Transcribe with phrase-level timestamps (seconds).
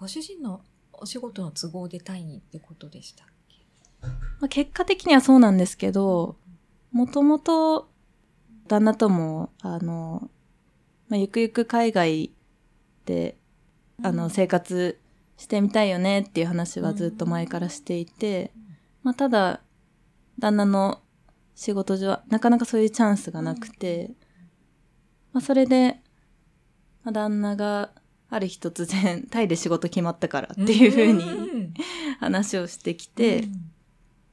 [0.00, 0.62] ご主人の
[0.94, 4.08] お仕事の都合でタイにってことでしたっけ？
[4.40, 6.38] まあ、結果的にはそうなんですけど、
[6.90, 7.90] もともと
[8.66, 10.30] 旦那とも、あの、
[11.10, 12.32] まあ、ゆくゆく海外
[13.04, 13.36] で、
[14.02, 14.98] あの、生活
[15.36, 18.52] してみたいよねっていう話はずっと前からしていて、
[19.02, 19.60] まあ、ただ、
[20.38, 21.02] 旦那の
[21.54, 24.12] 仕事上はなかなかそういうチャンスがなくて、
[25.34, 26.00] まあ、それで、
[27.04, 27.90] まあ、旦那が
[28.30, 31.72] ある日突然タイで仕事決まったからっていうふうに
[32.20, 33.44] 話をしてきて、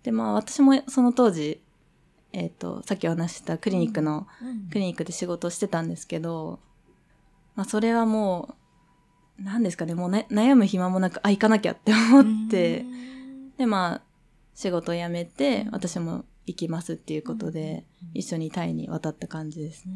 [0.04, 1.62] で、まあ私もその当時、
[2.31, 4.27] えっ、と、さっきお話ししたクリニックの、
[4.71, 6.59] クリニックで仕事をしてたんですけど、
[7.55, 8.55] まあそれはも
[9.40, 12.85] う、何ですかね、もう、ね、悩む暇もなく、あ、行かなきゃって思って、
[13.57, 14.02] で、まあ、
[14.55, 19.93] 仕事を辞めて、私も行きますっていうことで、一緒にタイに渡った感じですね。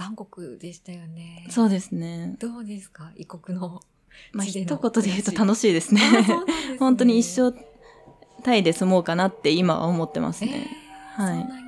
[0.00, 1.46] バンコクでしたよね。
[1.50, 2.34] そうですね。
[2.38, 3.12] どうですか？
[3.16, 3.80] 異国の。
[4.32, 4.66] まあ一言
[5.02, 6.00] で言うと楽しいですね。
[6.00, 6.24] すね
[6.78, 7.52] 本当に一生
[8.42, 10.66] タイで住もうかなって今は思ってますえーね。
[11.16, 11.66] はいそんなに、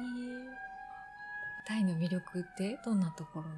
[1.67, 3.49] タイの魅力ってどんなところに？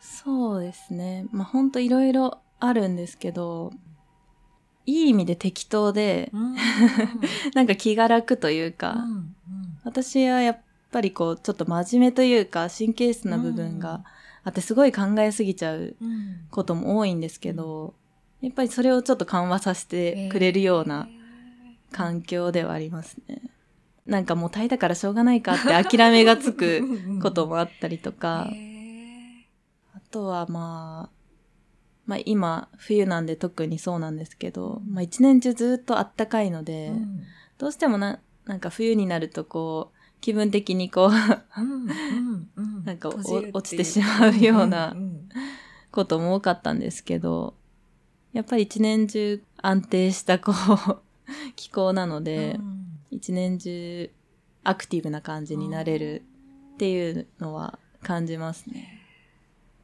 [0.00, 1.26] そうですね。
[1.30, 3.72] まあ本当いろいろあるんですけど、
[4.84, 6.56] いい意味で適当で、うん
[7.54, 9.36] なんか気が楽というか、うん
[9.84, 10.60] 私はやっ
[10.92, 14.04] ぱりこう、ちょっと真面目というか、神経質な部分が
[14.44, 15.96] あって、すごい考えすぎちゃう
[16.50, 17.94] ことも多いんですけど、
[18.40, 21.08] やっぱりそれをちょっと緩和させてくれるような
[21.90, 23.42] 環境ではありますね。
[24.04, 26.82] なんかもうタイだからしょうがないかって諦めがつく
[27.22, 28.48] こともあったりとか、
[29.94, 31.16] あとはまあ、
[32.04, 37.22] まあ今冬なんで特にそうなんですけど、まあ一年中ずっとあったかいので、うん。
[37.58, 42.84] どうしてもな、なんか冬になるとこう、気分的にこう、うんうんうん。
[42.84, 45.28] なんか落ちてしまうようなんん。
[45.90, 47.54] ことも多かったんですけど、
[48.32, 50.98] やっぱり一年中安定したこう、
[51.56, 52.86] 気候なので、うん。
[53.10, 54.10] 一年中
[54.62, 56.22] アクティブな感じになれる
[56.74, 59.00] っていうのは感じますね。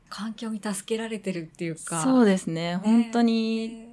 [0.09, 2.01] 環境に助けられてるっていうか。
[2.05, 2.77] そうでですね。
[2.77, 3.89] 本当に、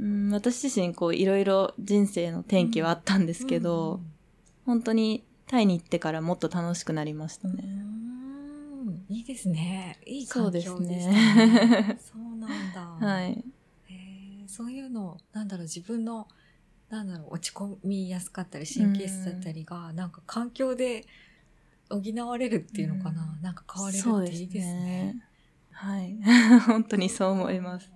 [0.00, 4.00] うん、私自身こういろいろ人生の転機はあったんですけど、
[4.64, 7.62] 本当にタイに行ってからもっと楽しくなりましたうんね。
[7.66, 9.98] うんいいですね。
[10.06, 11.98] いい環境でしたそうですねね。
[12.00, 13.06] そうなんだ。
[13.06, 13.44] はい。
[13.86, 16.26] へーそういうの、なんだろう、自分の、
[16.88, 21.04] なんだろう、落ち込みやすかったり、神経質だったりが、なんか環境で
[21.90, 23.38] 補われるっていうのかな。
[23.42, 25.22] なんか変われるっていいですね。。
[25.70, 26.18] はい。
[26.66, 27.92] 本当にそう思います。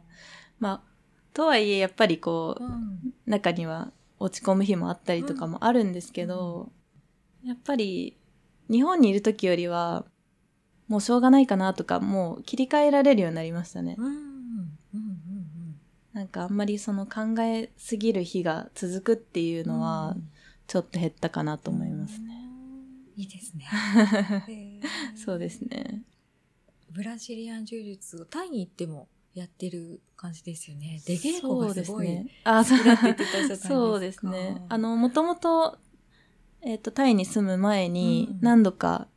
[0.58, 3.14] まあ、とはいえやっぱりこう、うん。
[3.24, 6.70] 中には落ち込む日もあったりとかもあるんですけど、
[7.46, 8.16] やっぱり
[8.68, 10.04] 日本にいる時よりは
[10.88, 13.94] もうしょうがないかなとかもう切り替えられるようになりましたね。
[13.98, 14.06] うん。
[14.06, 14.16] うん。
[14.94, 15.76] うん。
[16.12, 19.68] なんかあんまりその考えすぎる日が続くっていううん。
[19.68, 20.28] のはうん
[20.66, 22.34] ちょっと減ったかなと思いますね。。
[23.14, 23.64] いいですね。
[25.14, 26.02] そうですね。
[26.90, 31.00] ブラジリアン柔術をタイに行ってもやってる感じですよね。
[31.06, 32.06] 出稽古がすごい。
[32.06, 32.30] そうですね。
[32.44, 34.62] あ、そうですね。
[34.68, 35.78] あの、もともと、
[36.62, 38.38] えっ、と、タイに住む前にうん。
[38.40, 39.08] 何度か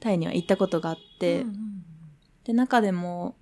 [0.00, 1.76] タイには行ったことがあって、うんうん
[2.46, 3.34] で、中でも、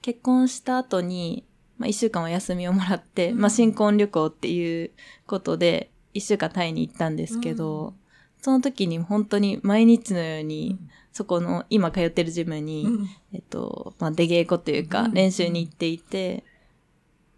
[0.00, 1.44] 結婚した後に、
[1.76, 3.38] まあ、一週間お休みをもらって、うん。
[3.38, 4.92] まあ、新婚旅行っていう
[5.26, 7.94] ことで、一週間タイに行ったんですけど、
[8.40, 10.78] その時に本当に毎日のように、
[11.12, 13.08] そこの、今通ってるジムに、うん。
[13.34, 16.44] えっと、まあ、出稽古というかうん、練習に行っていて、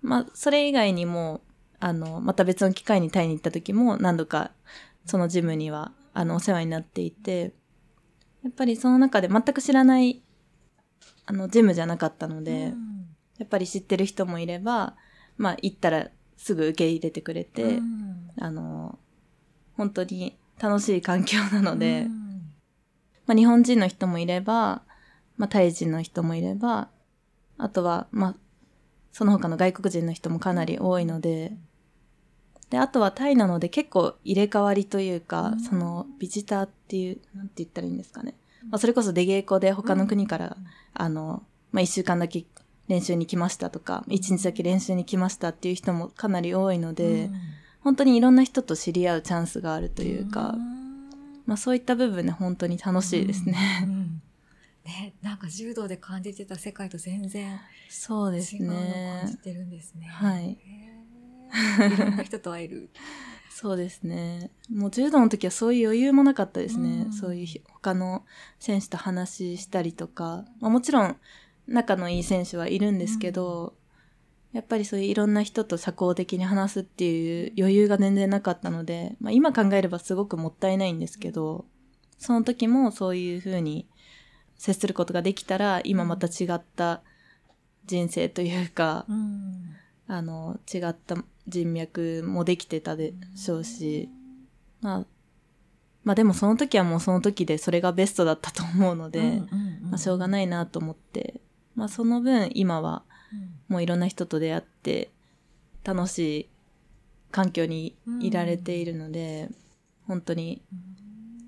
[0.02, 1.40] まあ、それ以外にも、
[1.80, 4.52] あの、また別の機会にタイに行った時も何度か、
[5.04, 7.54] そのジムには、あの、お世話になっていて、
[8.42, 10.22] やっぱりその中で全く知らない、
[11.26, 13.06] あの、ジムじゃなかったので、うん。
[13.38, 14.96] やっぱり知ってる人もいれば、
[15.36, 18.30] まあ、行ったらすぐ受け入れてくれて、うん。
[18.38, 18.98] あの、
[19.76, 22.22] 本当に楽しい環境なので、うん。
[23.26, 24.82] まあ、日本人の人もいれば、
[25.36, 26.88] まあ、タイ人の人もいれば、
[27.58, 28.36] あとは、まあ、
[29.12, 31.56] その他の外国人の人もかなり多いので、
[32.72, 38.34] で、あとはタイなので結構入れ替わりというか、うんそのビジターっていう、なんて言ったらいいんですかね。
[38.71, 40.57] まあ、それこそ出稽古で他の国から、
[40.95, 42.47] あの、まあ、一週間だけ
[42.89, 47.34] 練習に来ましたとか、一日だけ練習に来ましたっていう人もかなり多いので、うん
[47.83, 51.10] 本当にいろんな人と知り合うチャンスがあるというか、ん
[51.47, 53.57] まあそういった部分で本当に楽しいですね。
[53.83, 54.22] うんうん
[54.86, 59.41] ね、なんか柔道で感じてた世界と全然そうです違うのを感じね。
[59.42, 60.07] てるんですね。
[60.07, 60.59] はい
[61.95, 62.91] いろんな人と会える。
[63.51, 64.51] そうですね。
[64.71, 67.04] もう柔道の時はそういう余裕もなかったですね。
[67.07, 68.25] うんそういうひ他の
[68.59, 71.16] 選手と話したりとか、まあ、もちろん
[71.69, 73.75] 仲のいい選手はいるんですけど、
[74.53, 81.66] やっぱりそういういろんな人と社交的に話すっていう余裕が全然なかったので、まあ今考えればすごくもったいないんですけど、
[82.19, 83.87] その時もそういうふうに
[84.57, 87.03] 接することができたら、今また違った
[87.87, 89.77] 人生というか、うん
[90.07, 91.16] あの、違った
[91.48, 94.09] 人脈もできてたでしょうし、
[94.80, 95.06] まあ、
[96.04, 101.41] まあでもその時はもうその時でそれがベストだったと思うので、うんうんうんまあしょうがないなと思って、
[101.74, 103.03] まあその分今は
[103.68, 105.10] もういろんな人と出会って
[105.84, 106.48] 楽しい
[107.30, 109.50] 環境にいられているので、
[110.06, 110.62] 本当に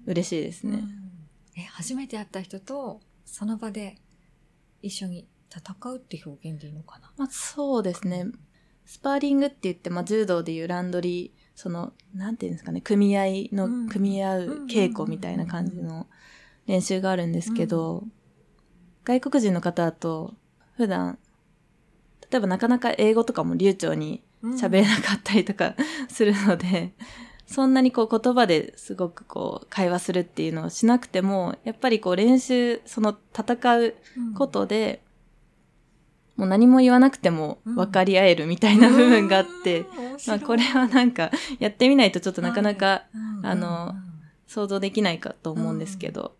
[0.06, 0.82] 嬉しいですね。
[1.56, 3.96] え、初めて会った人とその場で
[4.82, 7.12] 一緒に戦うって表現でいいのかな？
[7.16, 8.26] まあそうですね。
[8.84, 13.88] スパーリングって言って、まあ柔道でいうランドリー、その、なんていうんですかね、組合の、うん。
[13.88, 16.06] 組み合う稽古みたいな感じの
[16.66, 18.04] 練習があるんですけど、
[19.04, 20.34] 外国人の方だと、
[20.76, 21.18] 普段、
[22.30, 25.74] 例えばなかなか英語とかも流暢に喋れなかったりとか
[26.08, 26.94] するので、
[27.46, 33.94] そんなにこう言葉ですごくこう会話するっていうのをしなくても、やっぱりこう練習、その戦う
[34.34, 35.03] ことで、
[36.36, 39.86] もう何も言わなくても分かり合えるみたいな部分があって、、
[40.26, 43.04] まあこれはなんかやってみないとちょっとなかなか
[43.42, 43.94] あの
[44.46, 46.36] 想像できないかと思うんですけど、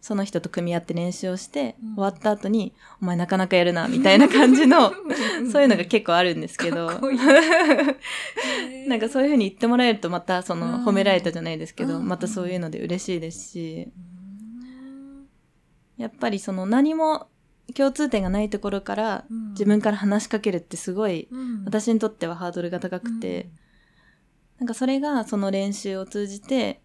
[0.00, 1.94] その人と組み合って練習をして、うん。
[1.96, 2.72] 終わった後に、
[3.02, 4.92] お前なかなかやるな、みたいな感じの、
[5.52, 6.90] そういうのが結構あるんですけど、
[8.88, 12.08] なんかそういうふうに言ってもらえるとまたそのうん褒められたじゃないですけど、うん。
[12.08, 15.26] またそういうので嬉しいですし、うん。
[15.98, 17.28] やっぱりその何も
[17.72, 19.50] 共通点がないところからうん。
[19.50, 21.64] 自分から話しかけるってすごいうん。
[21.64, 23.50] 私にとってはハードルが高くて、
[24.58, 26.82] なんかそれがその練習を通じて、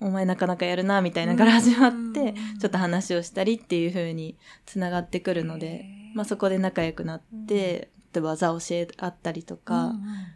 [0.00, 4.36] お前なかなかやるな、みたいなのから始まって、ちょっと話をしたりっていう風に
[4.66, 9.94] 繋がってくるので、まあそこで仲良くなって、例えば技を教え合ったりとか、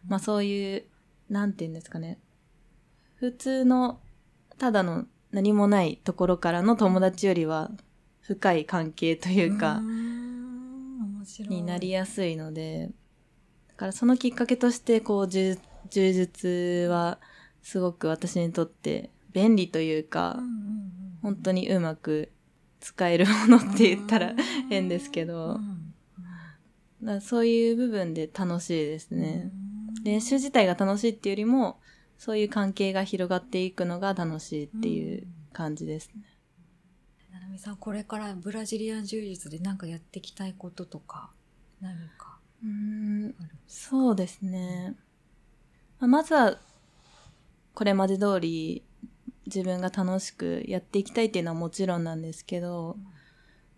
[0.08, 0.84] まあそういう、
[1.28, 2.18] なんて言うんですかね。
[3.16, 4.00] 普通の、
[4.56, 7.70] ただの何もないところからの友達よりは
[8.30, 9.82] 深い関係というか、
[11.48, 12.90] になりやすいので、
[13.68, 15.58] だからそのきっかけとして、こう、柔
[15.90, 17.18] 柔術は
[17.62, 20.90] すごく私にとって便利というか、うんうんうん
[21.22, 22.32] 本当にうまく
[22.80, 24.32] 使えるものって言ったら
[24.70, 25.92] 変ですけど、うん
[27.02, 29.50] だそういう部分で楽しいですね。
[29.98, 30.04] うん。
[30.04, 31.78] 練習自体が楽しいっていうよりも、
[32.16, 36.14] そういう関係が広がっていくのが楽しいっていう感じですね。
[36.14, 36.39] なな
[37.50, 41.30] みさん、これからブラジリアン柔術で何かやっていきたいこととか、
[41.80, 42.38] 何か？
[42.62, 43.34] うーん
[43.66, 44.94] そうですね。
[45.98, 46.58] まあまずは、
[47.74, 48.84] これまで通り
[49.46, 52.96] 自分が楽しくやっていきたいっていうのはもちろんなんですけど、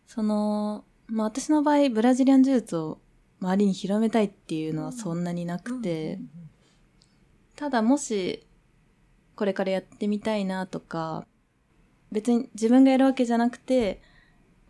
[0.06, 3.00] その、まあ私の場合、ブラジリアン柔術を
[3.40, 6.18] 周りに広めたいっていうのはそんなになくて、
[7.56, 8.46] ただもし、
[9.34, 11.26] これからやってみたいなとか、
[12.12, 14.02] 別に自分がやるわけじゃなくて、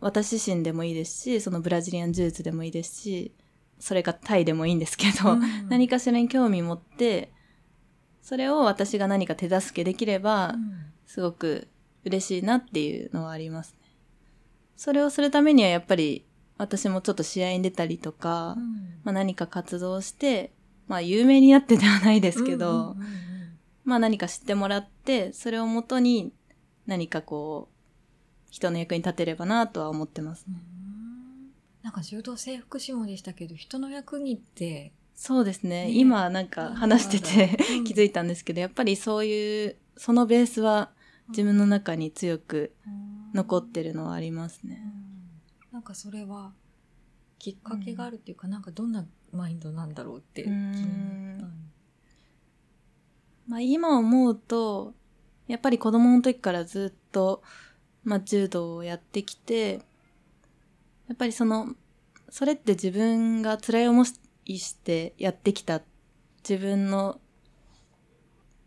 [0.01, 3.33] 私自身でもいいですし、そのブラジリアン柔術でもいいですし、
[3.79, 5.69] それがタイでもいいんですけど、うん。
[5.69, 7.33] 何かしらに興味持って、
[8.23, 10.85] それを私が何か手助けできればう、ん。
[11.07, 11.69] すごく
[12.05, 13.89] 嬉しいなっていうのはありますね。
[14.77, 16.25] それをするためにはやっぱり
[16.59, 19.01] 私もちょっと試合に出たりとか、うん。
[19.03, 20.53] まあ何か活動して、
[20.87, 22.97] まあ有名になってではないですけど、
[23.85, 26.33] まあ何か知ってもらって、それをもとに
[26.87, 30.45] 何かこう、人の役に立てればなとは思ってます。
[30.49, 30.57] うん。
[31.83, 35.87] なんか柔道整復師もでしたけど、人の役にって、そうですね。
[35.87, 35.91] ね。
[35.93, 37.85] 今なんか話してて うん。
[37.85, 40.91] 気づいたんですけど、やっぱりそういう、そのベースは
[41.29, 42.75] 自分の中に強く
[43.35, 44.77] 残ってるのはありますうね。
[44.77, 45.31] ん。
[45.71, 46.53] なんかそれは、
[47.39, 51.57] きっかけがあるっていうか、なんかどんなマインドなんだろうって気うんになった
[53.49, 54.95] まあ今思うと、
[55.53, 57.43] やっぱり子供の時からずっと、
[58.05, 59.73] まあ柔道をやってきて、
[61.09, 61.75] やっぱりその、
[62.31, 64.03] それって自分が辛い思
[64.47, 65.83] いしてやってきた
[66.43, 67.21] 自分の、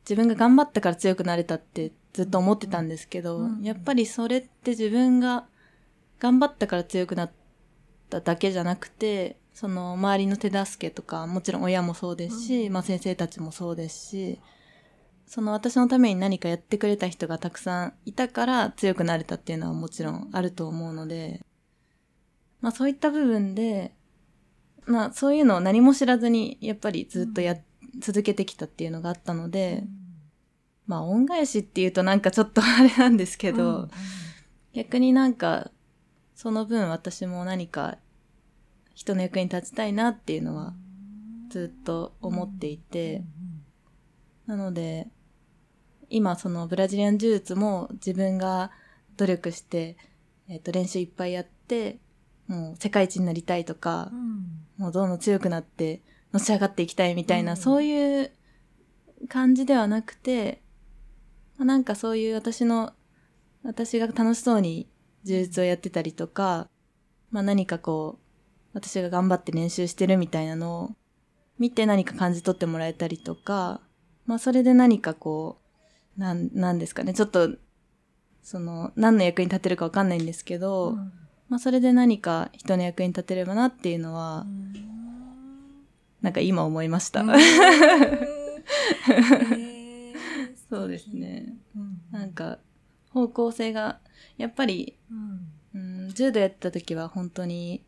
[0.02, 3.64] 自分が頑張ったから強くなれたってずっと思ってたんですけど、うん。
[3.64, 5.48] やっぱりそれって自分が
[6.20, 7.32] 頑張ったから強くなっ
[8.12, 12.74] ただけじゃなくて、その周りの手助けとか、もちろん親もそうですし、うん。
[12.74, 14.40] まあ先生たちもそうですし、
[15.28, 21.42] その私のために何かやってくれた人がたくさんいたから強くなれたっていうのはもちろんあると思うので、
[22.62, 23.94] まあそういった部分で、
[24.86, 27.58] まあそういうのを何も知らずにやっぱりずっとや、
[28.00, 29.84] 続けてきたっていうのがあったので、
[30.86, 33.76] まあ恩返しっていうとなんかちょっとあれなんですけど、うん。
[33.76, 33.90] うん
[34.76, 35.72] 逆になんか
[36.36, 37.98] その分私も何か
[38.94, 40.74] 人の役に立ちたいなっていうのは
[41.50, 43.24] ずっと思っていて、
[44.46, 45.08] なので、
[46.10, 48.72] 今そのブラジリアン柔術も自分が
[49.18, 49.98] 努力して、
[50.48, 52.00] えっ、ー、と練習いっぱいやって、
[52.48, 58.32] もう世界一になりたいとか、うん、もうどんどん強くなってのし上がっていきたいみたいな、うん、そういう
[59.28, 60.62] 感じではなくて、
[61.58, 62.94] まあ、なんかそういう私の、
[63.64, 64.88] 私が楽しそうに
[65.24, 66.68] 柔術をやってたりとか、
[67.32, 68.26] まあ何かこう、
[68.74, 70.92] 私が頑張って練習してるみたいなのを
[71.58, 73.82] 見て何か感じ取ってもらえたりとか、
[74.26, 75.65] まあそれで何かこう、
[76.18, 77.56] なん、なんですかね、ちょっと、
[78.42, 81.12] その、何の役に立てるかわかんないんですけど、うん、
[81.50, 84.46] まあそれで何か人の役に立てればなっていうのは、
[86.22, 87.24] なんか今思いました。
[90.70, 91.54] そうですね。
[92.12, 92.60] なんか、
[93.12, 94.00] 方向性が、
[94.38, 94.98] やっぱり、
[95.74, 97.84] うん、柔道やってた時は本当に、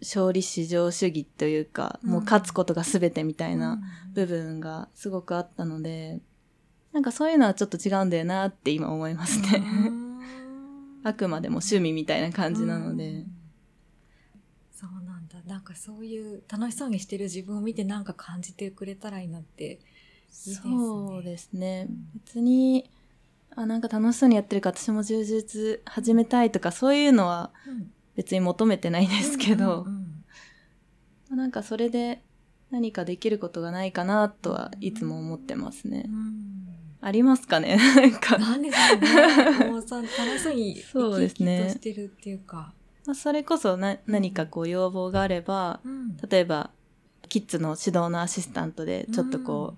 [0.00, 3.80] 勝利至上主義というか、もう勝つことが全てみたいな
[4.14, 6.20] 部分がすごくあったので、
[6.92, 9.62] なんかそういうのはちょっと違うんだよなって今思いますね。
[11.04, 13.24] あくまでも趣味みたいな感じなので。
[14.72, 15.42] そうなんだ。
[15.46, 19.80] なんかそういう楽しそうにしてる自分を見てなんか感じてくれたらいいなっていいで
[20.32, 20.60] すね。
[20.62, 21.88] そうですね。
[22.14, 22.90] 別に、
[23.54, 27.52] あ、なんか楽しそうにやってるから私も充実始めたいとかそういうのは
[28.16, 29.86] 別に求めてないですけど、
[31.30, 32.22] なんかそれで
[32.70, 36.08] 何かできることがないかなとはいつも思ってますね。
[37.04, 37.76] ありますかね？
[37.96, 38.38] なんか。
[38.38, 39.70] なんですかね。
[39.70, 41.68] もうさ、楽しそうにそうですね。
[41.70, 42.72] してるっていうか。
[43.04, 46.70] まあ、それこそな、何かこう要望があれば、うん、例えば、
[47.28, 49.76] キッズの指導のアシスタントでちょっとこ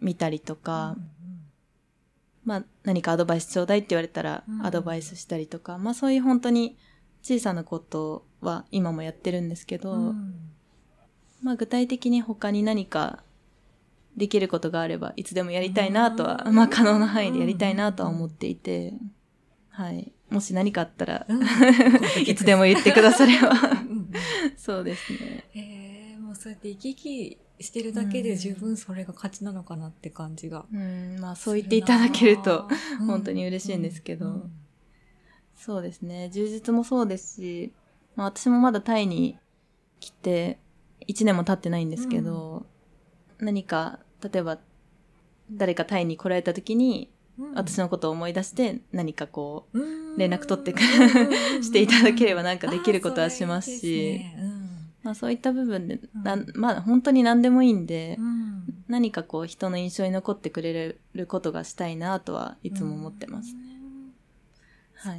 [0.00, 1.10] う、見たりとか、うん、
[2.44, 6.76] まあ何かアドバイスちょうだいって言われたらアドバイスしたりとか、まあそういう本当に
[7.22, 10.34] 小さなことは今もやってるんですけど、うん、
[11.42, 13.23] まあ具体的に他に何か
[14.16, 18.94] できることがあればいつでもやりたいなとは、うん、まあ可能な範囲でやりたいなとは思っていて、
[19.70, 20.12] はい。
[20.30, 21.26] もし何かあったら、
[22.26, 23.52] いつでも言ってくだされば
[24.56, 25.44] そうですね。
[25.54, 27.02] ええー、もうそうやって生き生
[27.58, 30.66] きしてるだけで十分それが価値なのかなって感じが。
[30.72, 32.68] うん、まあそう言っていただけると
[33.06, 34.26] 本当に嬉しいんですけど。
[34.26, 34.52] うん
[35.56, 36.30] そうですね。
[36.30, 37.72] 充実もそうですし、
[38.16, 39.38] まあ私もまだタイに
[40.00, 40.58] 来て
[41.08, 42.66] 1年も経ってないんですけど、うん、
[43.44, 44.58] 何か、例えば
[45.50, 49.78] 誰かタイに来られた時に、うん、私のことを思い出して何かこう、
[50.18, 50.80] 連絡取ってく
[51.62, 54.20] していただければなんかできることはしますし、
[55.02, 58.18] まあそういった部分で、なまあ本当に何でもいいんで、
[58.88, 63.54] 何かこう人の印象に残ってくれることがしたいなとはいつも思ってます。
[63.54, 63.60] ね。
[64.94, 65.18] はい。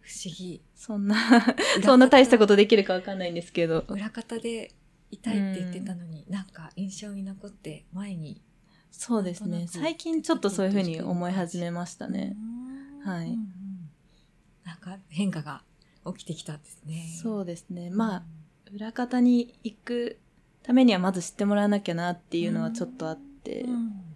[0.00, 0.60] 不思議。
[0.74, 1.16] そんな
[1.82, 3.84] そんな大したことできるかわかんないんですけど。
[3.88, 4.72] 裏方で
[5.14, 8.40] いたいって言ってたのに、うん、なんか印象に残って前に。
[8.90, 9.66] そうですね。
[9.68, 12.36] 最近ちょっとそういうふうに思い始めましたね。
[13.04, 13.36] はい、
[14.64, 15.62] なんか変化が
[16.06, 17.06] 起きてきたんですね。
[17.22, 17.90] そうですね。
[17.90, 18.22] まあ、
[18.72, 20.20] 裏方に行く
[20.62, 24.14] ためにはまず知ってもらわなきゃなっていうのはちょっとあって、うん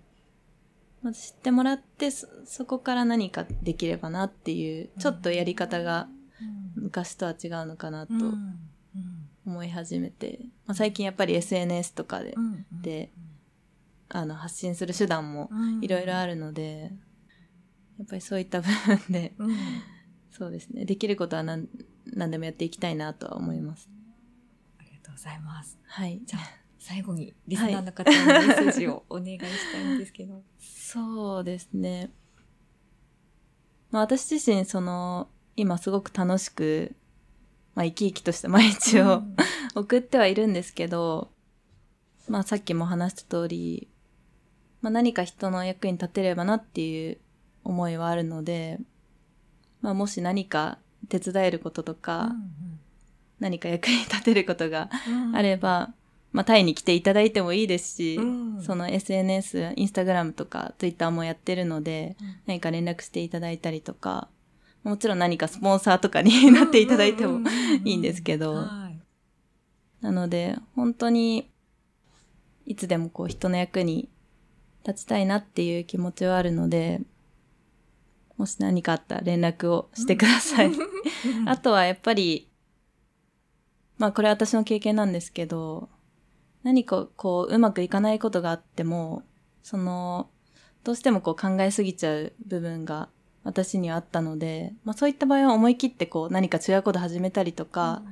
[1.03, 6.09] まず知ってもらってそ、そこから何かできればなっていう、ちょっとやり方が
[6.75, 8.13] 昔とは違うのかなと
[9.49, 12.35] 思い始めて、まあ、最近やっぱり SNS とかで、
[12.83, 13.11] で、
[14.11, 15.51] あの、発信する手段も
[15.81, 16.93] いろいろあるので、
[17.99, 19.35] やっぱりそういった部分で、
[20.31, 21.67] そうですね、できることは何
[22.05, 23.89] 何でもやっていきたいなとは思います。
[24.79, 25.79] ありがとうございます。
[25.85, 26.21] はい。
[26.25, 26.43] じゃあ
[26.79, 30.43] 最後にリスナーの方にメッセージを お願いしたいんですけど。
[30.59, 32.11] そうですね。
[33.91, 36.95] まあ私自身その、今すごく楽しく、
[37.79, 39.37] まあ生き生きとした毎日を、うん、
[39.77, 41.31] 送ってはいるんですけど、
[42.29, 43.87] まあさっきも話した通り、
[44.83, 47.19] まあ何か人の役に立てればなっていう
[47.63, 48.81] 思いはあるので、
[49.81, 52.41] まあもし何か手伝えることとか、うんうん、
[53.39, 54.91] 何か役に立てることが
[55.33, 55.95] あれば、
[56.33, 58.23] まあ、タイに来ていただいてもいいですし、う
[58.59, 64.29] ん、その SNS、インスタグラムとか Twitter もやってるので、うん、何か連絡していただいたりとか、
[64.83, 67.41] もちろん何かスポンサーとかに なっていただいても
[67.85, 68.67] いいんですけど、
[70.01, 71.51] なので、本当に、
[72.65, 74.09] いつでもこう人の役に
[74.87, 77.01] 立ちたいなっていう気持ちはあるので、
[78.37, 80.71] もし何かあったら連絡をしてください。
[81.47, 82.49] あとはやっぱり、
[83.97, 85.89] まあこれは私の経験なんですけど、
[86.63, 89.25] 何かこう、うまくいかないことがあっても、
[89.63, 90.31] その、
[90.85, 93.09] どうしてもこう考えすぎちゃう部分が
[93.49, 98.03] 私にはあったので、まあそういった場合は思い切ってこう何か違うこと始めたりとか、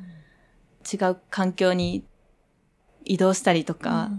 [0.91, 2.07] 違う環境に
[3.05, 4.11] 移動したりとか、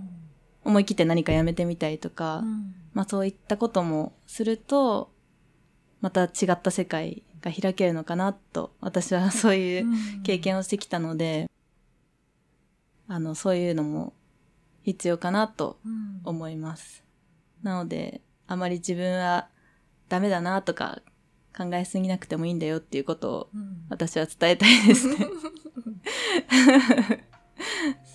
[0.63, 2.75] 思い切って何かやめてみたりとか、うん。
[2.93, 5.11] まあそういったこともすると、
[6.01, 9.85] また違った世界が開けるのかなと、私はそういう
[10.21, 11.49] 経験をしてきたので、
[13.07, 14.13] あの、そういうのも
[14.83, 16.21] 必要かなとうん。
[16.23, 17.03] 思います。
[17.63, 19.49] なので、あまり自分は
[20.09, 21.01] ダメだなとか
[21.55, 25.15] 考えすぎなくてもいいんだよっていうことをうん私は伝えたいですね。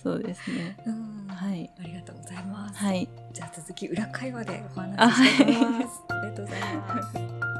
[0.03, 0.77] そうですね。
[0.85, 1.69] うんはい。
[1.79, 2.79] ありがとうございます。
[2.79, 3.09] はい。
[3.31, 6.01] じゃあ続き裏会話でお話ししたいと思います。
[6.09, 7.52] ありがとうございます。